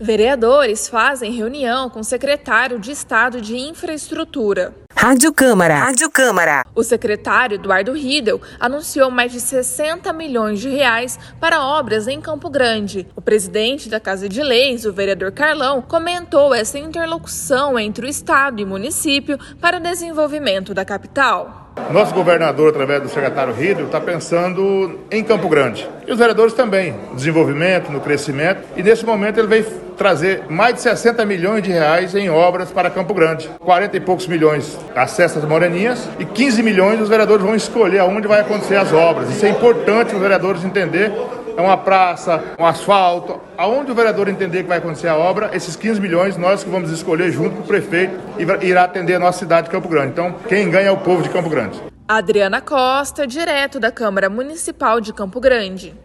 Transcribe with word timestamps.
Vereadores 0.00 0.88
fazem 0.88 1.32
reunião 1.32 1.90
com 1.90 1.98
o 1.98 2.04
secretário 2.04 2.78
de 2.78 2.92
Estado 2.92 3.40
de 3.40 3.56
Infraestrutura. 3.56 4.72
Rádio 4.94 5.32
Câmara. 5.32 5.74
Rádio 5.74 6.08
Câmara. 6.08 6.64
O 6.72 6.84
secretário 6.84 7.56
Eduardo 7.56 7.92
Riedel 7.92 8.40
anunciou 8.60 9.10
mais 9.10 9.32
de 9.32 9.40
60 9.40 10.12
milhões 10.12 10.60
de 10.60 10.68
reais 10.68 11.18
para 11.40 11.64
obras 11.64 12.06
em 12.06 12.20
Campo 12.20 12.48
Grande. 12.48 13.08
O 13.16 13.20
presidente 13.20 13.88
da 13.88 13.98
Casa 13.98 14.28
de 14.28 14.40
Leis, 14.40 14.84
o 14.84 14.92
vereador 14.92 15.32
Carlão, 15.32 15.82
comentou 15.82 16.54
essa 16.54 16.78
interlocução 16.78 17.76
entre 17.76 18.06
o 18.06 18.08
Estado 18.08 18.60
e 18.60 18.64
município 18.64 19.36
para 19.60 19.78
o 19.78 19.82
desenvolvimento 19.82 20.72
da 20.72 20.84
capital. 20.84 21.67
Nosso 21.90 22.14
governador, 22.14 22.70
através 22.70 23.02
do 23.02 23.08
secretário 23.08 23.52
Riedel, 23.52 23.86
está 23.86 24.00
pensando 24.00 24.98
em 25.10 25.24
Campo 25.24 25.48
Grande. 25.48 25.88
E 26.06 26.12
os 26.12 26.18
vereadores 26.18 26.52
também, 26.52 26.94
no 27.10 27.16
desenvolvimento, 27.16 27.90
no 27.90 28.00
crescimento. 28.00 28.60
E 28.76 28.82
nesse 28.82 29.04
momento 29.04 29.38
ele 29.38 29.48
veio 29.48 29.64
trazer 29.96 30.42
mais 30.48 30.74
de 30.76 30.80
60 30.82 31.24
milhões 31.26 31.62
de 31.62 31.70
reais 31.70 32.14
em 32.14 32.30
obras 32.30 32.70
para 32.70 32.88
Campo 32.88 33.12
Grande. 33.12 33.50
40 33.58 33.96
e 33.96 34.00
poucos 34.00 34.26
milhões 34.26 34.78
acesso 34.94 35.38
às 35.38 35.44
moreninhas 35.44 36.08
e 36.18 36.24
15 36.24 36.62
milhões 36.62 37.00
os 37.00 37.08
vereadores 37.08 37.44
vão 37.44 37.54
escolher 37.54 37.98
aonde 37.98 38.28
vai 38.28 38.40
acontecer 38.40 38.76
as 38.76 38.92
obras. 38.92 39.28
Isso 39.30 39.44
é 39.44 39.48
importante 39.48 40.14
os 40.14 40.20
vereadores 40.20 40.64
entender. 40.64 41.12
É 41.58 41.60
uma 41.60 41.76
praça, 41.76 42.40
um 42.56 42.64
asfalto. 42.64 43.40
Aonde 43.56 43.90
o 43.90 43.94
vereador 43.94 44.28
entender 44.28 44.62
que 44.62 44.68
vai 44.68 44.78
acontecer 44.78 45.08
a 45.08 45.16
obra, 45.16 45.50
esses 45.52 45.74
15 45.74 46.00
milhões 46.00 46.36
nós 46.36 46.62
que 46.62 46.70
vamos 46.70 46.88
escolher 46.92 47.32
junto 47.32 47.56
com 47.56 47.62
o 47.62 47.66
prefeito 47.66 48.16
irá 48.62 48.84
atender 48.84 49.16
a 49.16 49.18
nossa 49.18 49.40
cidade 49.40 49.64
de 49.64 49.72
Campo 49.72 49.88
Grande. 49.88 50.12
Então, 50.12 50.36
quem 50.48 50.70
ganha 50.70 50.86
é 50.86 50.92
o 50.92 50.98
povo 50.98 51.20
de 51.20 51.28
Campo 51.30 51.50
Grande. 51.50 51.82
Adriana 52.06 52.60
Costa, 52.60 53.26
direto 53.26 53.80
da 53.80 53.90
Câmara 53.90 54.30
Municipal 54.30 55.00
de 55.00 55.12
Campo 55.12 55.40
Grande. 55.40 55.96